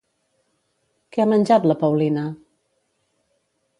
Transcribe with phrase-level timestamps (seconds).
[1.15, 2.25] Què ha menjat la Paulina?